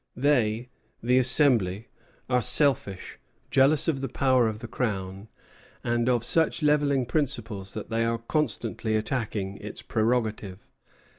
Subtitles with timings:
[0.15, 0.69] "They
[1.03, 1.87] [the Assembly]
[2.27, 3.19] are selfish,
[3.51, 5.27] jealous of the power of the Crown,
[5.83, 10.65] and of such levelling principles that they are constantly attacking its prerogative....